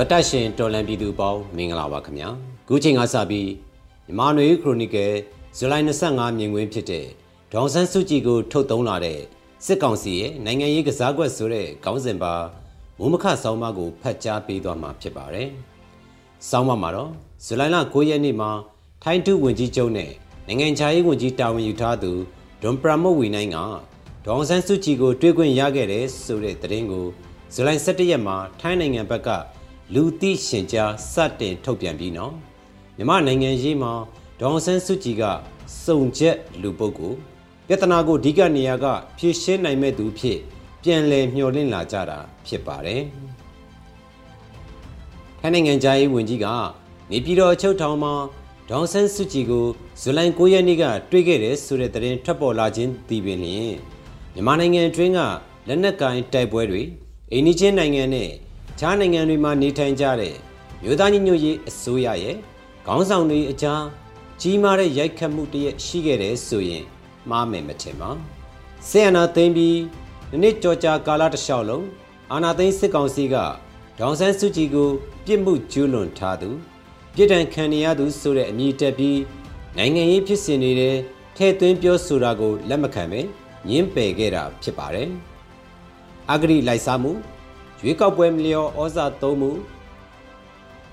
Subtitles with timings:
[0.00, 2.28] တော်တက်ရှင်တော်လန်ပြည်သူပေါင်းမင်္ဂလာပါခင်ဗျာ
[2.68, 3.50] ခုချိန်ကစပြီး
[4.06, 5.12] မြန်မာနွေခရိုနီကယ်
[5.56, 7.06] ဇူလိုင်25မြင်ကွင်းဖြစ်တဲ့
[7.52, 9.20] ဒေါန်ဆန်းစုကြည်ကို ထုတ်သုံးလာတဲ့
[9.66, 12.34] စစ်ကောင်စီရဲ့နိုင်ငံရေးကစားကွက်ဆိုတဲ့ခေါင်းစဉ်ပါ
[12.98, 15.48] မိုးမခဆောင်းပါးကိုဖတ်ကြားပေးသွားမှာဖြစ်ပါတယ်
[16.48, 17.10] ဆောင်းပါးမှာတော့
[17.44, 18.50] ဇူလိုင်လ9ရက်နေ့မှာ
[19.02, 20.10] ထိုင်းတူဝင်ကြီးကျုံနဲ့
[20.46, 22.12] နိုင်ငံခြားရေးဝန်ကြီးတာဝန်ယူထားသူ
[22.62, 23.58] ဒွန်ပရာမုတ်ဝီနိုင်က
[24.26, 27.06] ဒေါန်ဆန်းစုကြည်ကိုတွေ့ခွင့်ရခဲ့တဲ့ဆိုတဲ့သတင်းကို
[27.54, 29.30] ဇူလိုင်17ရက်မှာထိုင်းနိုင်ငံဘက်က
[29.94, 32.32] လူသိရှင်ကြားစတင်ထုတ်ပြန်ပြီးနော်
[32.96, 33.92] မြမနိုင်ငံရေးမှာ
[34.40, 35.22] ဒေါန်ဆန်းစုကြည်က
[35.84, 37.18] စုံချက်လူပုဂ္ဂိုလ်
[37.66, 38.86] ပြဿနာကိုအဓိကနေရာက
[39.18, 40.38] ဖြေရှင်းနိုင်မဲ့သူဖြစ်
[40.82, 43.02] ပြန်လည်မျှော်လင့်လာကြတာဖြစ်ပါတယ်။
[45.40, 46.46] ထိုင်းနိုင်ငံသားရေးဝန်ကြီးက
[47.10, 48.12] နေပြည်တော်အချုပ်ထောင်မှာ
[48.70, 49.66] ဒေါန်ဆန်းစုကြည်ကို
[50.00, 53.72] ဇူလိုင်9ရက်နေ့ကတွေ့ခဲ့တယ်ဆိုတဲ့သတင်းထွက်ပေါ်လာခြင်းသိပင်လျင်
[54.34, 55.18] မြန်မာနိုင်ငံအတွင်းက
[55.68, 56.82] လက်နက်ကင်တိုက်ပွဲတွေ
[57.32, 58.30] အိန္ဒိချင်းနိုင်ငံနဲ့
[58.80, 60.34] ခြားနိုင်ငံတွေမှာနေထိုင်ကြတဲ့
[60.82, 62.36] မြို့သားညီညွတ်ရေးအစိုးရရဲ့
[62.86, 63.82] ခေါင်းဆောင်တွေအကြား
[64.40, 66.84] ကြီးမားတဲ့ရိုက်ခတ်မှုတရက်ရှိခဲ့တယ်ဆိုရင်
[67.30, 68.10] မှားမယ်မထင်ပါ
[68.88, 69.78] ဆေယနာသိမ့်ပြီး
[70.40, 71.86] နှစ်ကြောကြာကာလတစ်လျှောက်လုံး
[72.32, 73.36] အာနာသိန်းစစ်ကောင်စီက
[73.98, 74.88] ဒေါန်ဆန်းစုကြည်ကို
[75.26, 76.50] ပြစ်မှုကျူးလွန်ထားသူ
[77.14, 79.20] ပြစ်ဒဏ်ခံရသူဆိုတဲ့အမည်တက်ပြီး
[79.76, 80.90] နိုင်ငံရေးဖြစ်စဉ်တွေထဲ
[81.36, 83.20] ထည့်သွင်းပြောဆိုတာကိုလက်မခံပဲ
[83.68, 85.08] ညှင်းပယ်ခဲ့တာဖြစ်ပါတယ်။
[86.32, 87.12] အဂရိလိုက်စားမှု
[87.82, 89.50] ရွေးကောက်ပွဲမလျော်ဩဇာသုံးမှု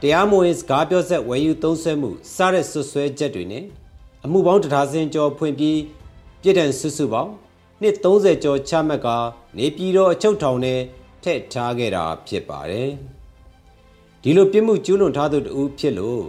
[0.02, 3.66] တရားမဝင်စကားပြောဆက်ဝယ်ယူသုံးဆွဲမှုစတဲ့ဆွဆွဲချက်တွေနဲ့
[4.26, 5.80] အမှုပေါင်းတထားစင်ကျော်ဖွင့်ပြီး
[6.42, 7.32] ပြည်တံစုစုပေါင်း
[7.82, 9.18] နှစ်30ကျော်ချမှတ်ကာ
[9.58, 10.76] နေပြည်တော်အချုပ်ထောင်ထဲ
[11.24, 12.90] ထည့်ထားခဲ့တာဖြစ်ပါတယ်
[14.22, 16.24] ဒီလိုပြစ်မှုကျူးလွန်ထားသူတူဖြစ်လို့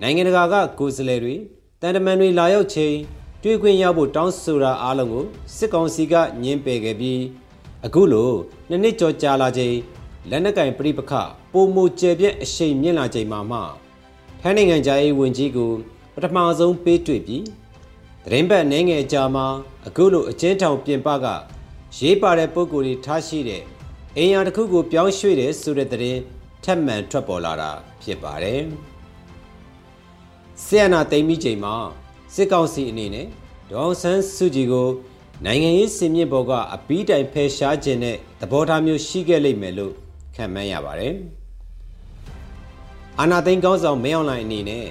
[0.00, 1.34] နိုင်ငံတကာကကိုယ်စားလှယ်တွေ
[1.80, 2.94] တန်တမန်တွေလာရောက်ချိန်
[3.42, 5.24] တွေ့ခွင့်ရဖို့တောင်းဆိုတာအားလုံးကို
[5.56, 7.20] စစ်ကောင်စီကညှင်းပယ်ခဲ့ပြီး
[7.86, 8.30] အခုလို
[8.68, 9.76] နှစ်နှစ်ကျော်ကြာလာချိန်
[10.30, 11.12] လက်နက်ကင်ပြိပခ
[11.52, 13.60] ပုံမကျယ်ပြန့်အရှိန်မြင့်လာချိန်မှာမှ
[14.40, 15.72] ထိုင်းနိုင်ငံသားရေးဝန်ကြီးကို
[16.14, 17.44] ပထမဆုံးပေးတွေ့ပြီး
[18.24, 19.46] သတင်းပတ်နှင်းငယ်ကြာမှာ
[19.86, 21.26] အခုလိုအကျဉ်းထောင်ပြင်ပက
[21.98, 23.62] ရေးပါတဲ့ပုံကိုယ်တွေထားရှိတဲ့
[24.16, 26.20] အိမ်ယာတစ်ခုကိုပြောင်းရွှေ့တယ်ဆိုတဲ့သတင်း
[26.64, 27.70] ထပ်မံထွက်ပေါ်လာတာ
[28.02, 28.62] ဖြစ်ပါတယ်။
[30.64, 31.74] ဆီယနာတိမ်မိချိန်မှာ
[32.34, 33.26] စစ်ကောင်စီအနေနဲ့
[33.70, 34.88] ဒေါန်ဆန်းစုကြည်ကို
[35.42, 39.92] နိုင်ငံရေးစင်မြင့်ဘောကအပီးတိုင်ဖယ်ရှားခြင်းနဲ့သဘောထားမျိုးရှိခဲ့လိမ့်မယ်လို့
[40.34, 41.14] ခံမှန်းရပါတယ်။
[43.20, 44.86] အာနာသိန်းကောင်းဆောင်မင်းအောင်လှိုင်အနေနဲ့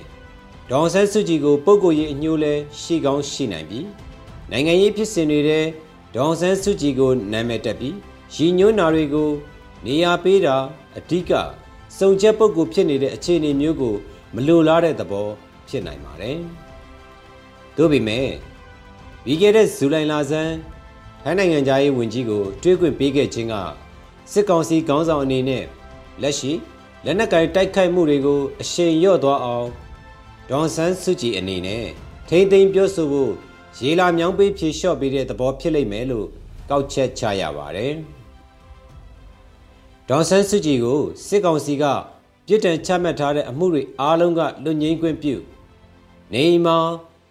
[0.72, 3.88] ဒေါန်ဆန်းစုကြည်ကိုပုဂ္ဂိုလ်ရေးအညှိုးလဲရှိကောင်းရှိနိုင်ပြီး
[4.52, 5.60] နိုင်ငံရေးဖြစ်စဉ်တွေထဲ
[6.16, 7.96] ဒေါန်ဆန်းစုကြည်ကိုနာမည်တက်ပြီး
[8.36, 9.30] ရည်ညွှန်းတာတွေကို
[9.86, 10.56] နေရာပေးတာ
[10.98, 11.32] အဓိက
[11.98, 13.96] စုံချက်ပုဂ္ဂိုလ်ဖြစ်နေတဲ့အခြေအနေမျိုးကို
[14.36, 15.28] မလိုလားတဲ့သဘော
[15.70, 16.38] ဖြစ်နိုင်ပါတယ်။
[17.78, 18.28] သို့ပေမဲ့
[19.26, 20.56] ပြီးခဲ့တဲ့ဇူလိုင်လဆန်း
[21.24, 23.54] ထိုင်းနိုင်ငံသားရေးဝန်ကြီးကိုတွေးခွင့်ပေးခဲ့ခြင်းက
[24.32, 25.64] စစ်ကောင်စီခေါင်းဆောင်အနေနဲ့
[26.22, 26.52] လက်ရှိ
[27.06, 29.68] လက်နက်ကင်တိုက်ခိုက်မှုတွေကိုအရှိန်လျော့သွားအောင်
[30.50, 31.86] ဒေါန်ဆန်းစုကြည်အနေနဲ့
[32.30, 33.32] ထိမ့်သိမ်းပြောဆိုဖို့
[33.80, 36.28] ရေလာမြောင်းပေးဖြေလျှော့ပေးတဲ့သဘောဖြစ်လိမ့်မယ်လို့
[36.70, 37.94] ကောက်ချက်ချရပါတယ်။
[40.10, 41.84] ဒေါန်ဆန်းစုကြည်ကိုစစ်ကောင်စီက
[42.48, 45.34] ပြစ်ဒဏ်ချမှတ်ထားတဲ့အမှုတွေအားလုံးကလွတ်ငင်းခွင့်ပြု
[46.34, 46.78] နေမှာ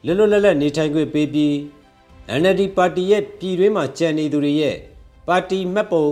[0.04, 1.54] လွတ်လွတ်လပ်လပ်နေထိုင်ခွင့်ပေးပြီး
[2.30, 4.76] NLD ပါတီရဲ့ပြည်တွင်းမှာကြံနေသူတွေရဲ့
[5.28, 6.06] ပါတီမှတ်ပုံ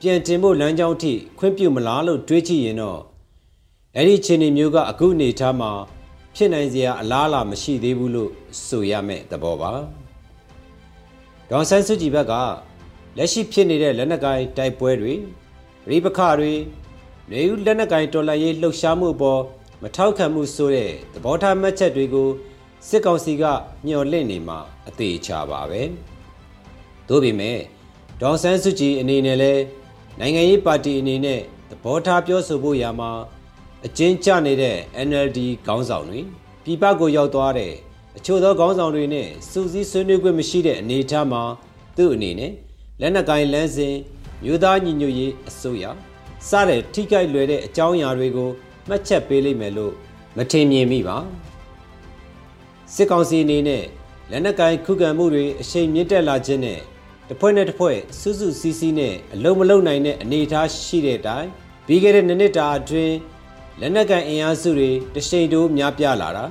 [0.00, 3.00] ပြန်တင်ဖို့လမ်းကြောင်းထိခွင့်ပြုမလားလို့တွေးကြည့်ရင်တော့
[3.96, 5.70] အဲ့ဒီအခြေအနေမျိုးကအခုအနေထားမှာ
[6.34, 8.30] ဖြစ်နိုင်စရာအလားအလာမရှိသေးဘူးလို့
[8.66, 9.70] ဆိုရမယ့်သဘောပါ
[11.50, 12.32] ဒေါန်ဆန်းစုကြည်ဘက်က
[13.16, 15.12] လက်ရှိဖြစ်နေတဲ့လက်နက်ကိုင်တိုက်ပွဲတွေ
[15.90, 16.52] ရိပခတွေ
[17.30, 19.40] နေဦးလက်နက်ကိုင်တော်လှန်ရေးလှုပ်ရှားမှုပေါ်
[19.82, 22.28] မထောက်ခံမှုဆိုတဲ့သဘောထားမှတ်ချက်တွေကို
[22.88, 23.44] စစ်ကောင်စီက
[23.86, 25.82] ညှော်လင့်နေမှာအသေးချပါပဲ
[27.08, 27.58] သို့ပေမဲ့
[28.20, 29.52] ဒေါန်ဆန်းစုကြည်အနေနဲ့လဲ
[30.20, 33.10] နိုင်ငံရေးပါတီအနေနဲ့သဘောထားပြောဆိုဖို့ရာမှာ
[33.86, 34.76] အကျဉ်းကျနေတဲ့
[35.08, 36.20] NLD ခေါင်းဆောင်တွေ
[36.64, 37.72] ပြည်ပကိုရောက်သွားတဲ့
[38.16, 41.42] အချို့သောခေါင်းဆောင်တွေနဲ့စူးစီးဆွေးနွေးခွင့်မရှိတဲ့အနေအထားမှာ
[41.96, 42.52] သူ့အနေနဲ့
[43.00, 43.94] လက်နက်ကိုင်လမ်းစဉ်
[44.44, 45.84] မြို့သားညီညွတ်ရေးအစိုးရ
[46.48, 48.50] စတဲ့ထိခိုက်လွယ်တဲ့အကြောင်းအရာတွေကို
[48.88, 49.92] မှတ်ချက်ပေးလိမ့်မယ်လို့
[50.36, 51.18] မထင်မြင်မိပါ
[52.94, 53.84] စစ်ကောင်စီအနေနဲ့
[54.30, 56.80] လက်နက်ကိုင်ခုခံမှုတွေအရှိန်မြင့်တက်လာခြင်းနဲ့
[57.28, 61.48] တစ်ဖွဲ့နဲ့တစ်ဖွဲ့စုစုစည်းစည်းနဲ့အလုံးမလုံးနိုင်တဲ့အနေအထားရှိတဲ့အတိုင်း
[61.86, 63.16] ပြီးခဲ့တဲ့နှစ်တာအတွင်း
[63.80, 66.46] လက်နက်ကန်အင်အားစုတွေတရှိန်တိုးများပြားလာတာ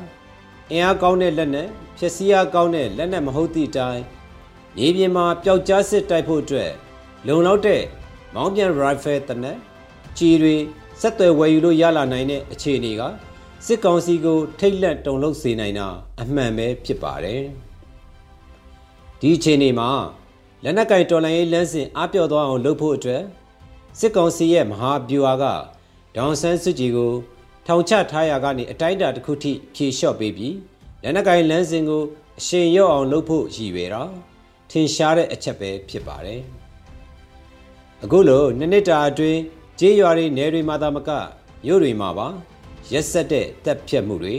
[0.72, 4.02] အင်အားကောင်းတဲ့လက်နက်ဖြစ်စီအားကောင်းတဲ့လက်နက်မဟုတ်သည့်တိုင်
[4.78, 6.72] မြေပြင်မှာပျောက်ကြားစစ်တိုက်ဖို့အတွက်
[7.28, 7.82] လုံလောက်တဲ့
[8.36, 9.58] မောင်းပြန်ရိုင်ဖယ်တနက်
[10.18, 10.56] ကြီးတွေ
[11.02, 13.02] ဆက်သွယ်ဝယ်ယူလို့ရလာနိုင်တဲ့အခြေအနေက
[13.66, 15.88] စစ်ကောင်စီကို ထိတ်လက်တုန်လှုပ်စေနိုင်တာ
[16.22, 17.44] အမှန်ပဲဖြစ်ပါတယ်
[19.20, 19.90] ဒီအခြေအနေမှာ
[20.64, 23.24] လက်နက်ကင်တော်လှန်ရေးလမ်းစဉ်အပြော့သွားအောင်လုပ်ဖို့အတွက်
[24.00, 25.46] စစ်ကောင်စီရဲ့မဟာဗျူဟာက
[26.16, 27.14] ဒေါန်ဆန်းစုကြည်ကို
[27.68, 30.56] ထောင်ချထားရာကနေအတိုင်းအတာတစ်ခုထိဖြေလျှော့ပေးပြီး
[31.04, 32.04] လက်နက်ကင်လမ်းစဉ်ကို
[32.40, 34.04] အရှင်ရော့အောင်လုပ်ဖို့ရည်ရွယ်တာ
[34.70, 36.42] ထင်ရှားတဲ့အချက်ပဲဖြစ်ပါတယ်
[38.04, 39.40] အခုလိုနှစ်နှစ်တာအတွင်း
[39.80, 41.10] ကြေးရွာတွေနယ်တွေမှာသာမက
[41.66, 42.28] မြို့တွေမှာပါ
[42.92, 44.36] ရက်ဆက်တဲ့တပ်ဖြတ်မှုတွေ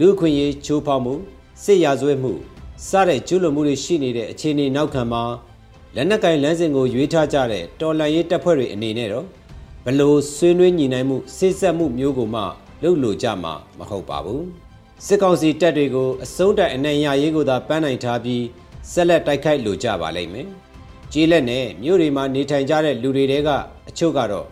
[0.00, 1.14] လူခွင့်ရေးချိုးဖောက်မှု
[1.62, 2.32] စစ်ရာဇဝတ်မှု
[2.88, 5.22] စတဲ့ကျူးလွန်မှုတွေရှိနေတဲ့အခြေအနေနောက်ခံမှာ
[5.94, 9.26] လက်နက်ကင်လမ်းစဉ်ကိုရွေးထားကြတဲ့တော်လှန်ရေးတပ်ဖွဲ့တွေအနေနဲ့တော့
[9.84, 12.42] ဘလို့ဆွေးနွေးညီနိုင်မှုစိတ်ဆက်မှုမျိုးကိုမှ
[12.82, 14.44] လုပ်လို့ကြမှာမဟုတ်ပါဘူး
[15.06, 18.44] စစ်ကောင်စီတပ်တွေကိုအစုံးတိုင်အနိုင်ရရေးကိုသာပန်းနိုင်ထားပြီး
[18.92, 20.48] ဆက်လက်တိုက်ခိုက်လိုကြပါလိမ့်မယ်
[21.12, 23.48] ကြေးလက်နဲ့မြို့တွေမှာနေထိုင်ကြတဲ့လူတွေတဲက
[23.88, 24.46] အချို့ကတော့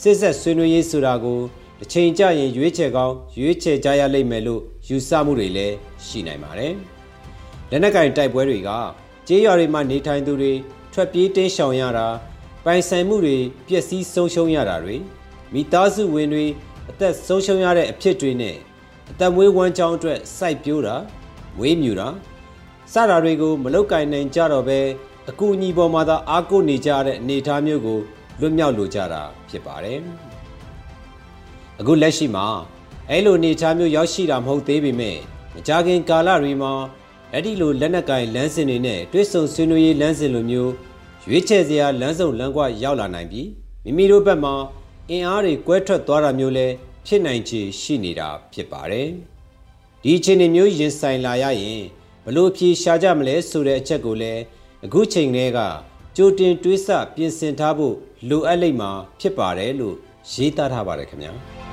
[0.00, 1.40] စစ်ဆက်ဆွေးနွေးရေးဆိုတာကို
[1.80, 5.74] တစ်ချိန်ကြရင်ရွေးချယ်ကောင်းရွေးချယ်ကြရလိမ့်မယ်လို့ယူဆမှုတွေလည်း
[6.06, 6.74] ရှိနိုင်ပါတယ်
[7.70, 8.70] လက်နက်ကင်တိုက်ပွဲတွေက
[9.28, 10.52] ကြေးရွာတွေမှာနေထိုင်သူတွေ
[10.92, 12.06] ထွက်ပြေးတင်းရှောင်ရတာ
[12.64, 13.36] ပိုင်ဆိုင်မှုတွေ
[13.68, 14.96] ပျက်စီးဆုံးရှုံးရတာတွေ
[15.52, 16.46] မိသားစုဝင်တွေ
[16.90, 18.56] အသက်ဆုံးရှုံးရတဲ့အဖြစ်တွေနဲ့
[19.10, 20.96] အသက်မွေးဝမ်းကြောင်းအတွက်စိုက်ပျိုးတာ
[21.56, 22.08] မွေးမြူတာ
[22.92, 24.80] စတာတွေကိုမလုတ်ကင်နိုင်ကြတော့ပဲ
[25.30, 27.98] အကူအညီပေါ်မှာသာအားကိုးနေကြတဲ့အနေအထားမျိုးကို
[28.40, 30.00] လွတ်မြောက်လိုကြတာဖြစ်ပါတယ်
[31.80, 32.46] အခုလက်ရှိမှာ
[33.10, 35.18] အဲ့လိုအနေအထားမျိုးရောက်ရှိတာမဟုတ်သေးပေမဲ့
[35.54, 36.72] မကြခင်ကာလတွေမှာ
[37.32, 40.72] အဲ့ဒီလိုလက်နက်ကင်လမ်းစဉ်တွေနဲ့တွဲဆုံဆွေးနွေးရေးလမ်းစဉ်လိုမျိုး
[41.28, 43.48] ရွေးချယ်စရာလမ်းစုံလမ်းကွရောက်လာနိုင်ပြီး
[43.84, 44.54] မိမိတို့ဘက်မှာ
[45.10, 46.66] အင်အားတွေကွဲထွက်သွားတာမျိုးလဲ
[47.06, 49.08] ဖြစ်နိုင်ခြေရှိနေတာဖြစ်ပါတယ်။
[50.04, 51.82] ဒီအခြေအနေမျိုးရင်ဆိုင်လာရရင်
[52.24, 54.42] ဘလို့ဖြေရှာကြမလဲဆိုတဲ့အချက်ကိုလည်း
[54.84, 55.58] အခုချိန်ကလေးက
[56.16, 57.94] ကြိုတင်တွေးဆပြင်ဆင်ထားဖို့
[58.28, 58.90] လိုအပ်လိမ့်မှာ
[59.20, 59.96] ဖြစ်ပါတယ်လို့
[60.32, 61.34] ရေးသားထားပါတယ်ခင်ဗျာ။